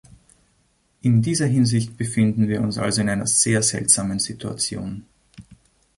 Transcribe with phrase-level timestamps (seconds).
[1.03, 5.05] In dieser Hinsicht befinden wir uns also in einer sehr seltsamen Situation.